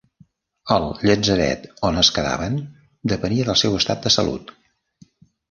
[0.75, 2.57] El llatzeret on es quedaven
[3.15, 4.53] depenia del seu estat de salut.